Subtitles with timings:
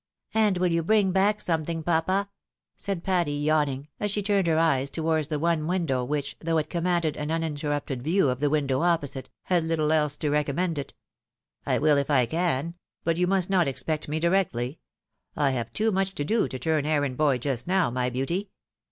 [0.33, 2.27] "And wiU you bring back something, papa,"
[2.75, 6.71] said Patty, yawning, as she turned her eyes towards the one window, which, though it
[6.71, 10.95] commanded an uninterrupted view of the window opposite, had httle else to recommend it.
[11.65, 14.19] 208 THB WIDOW MAEKIED." I will if I can— but you must not expect me
[14.19, 14.79] directly;
[15.37, 18.49] I have too much to do to turn errand boy just now, my beauty.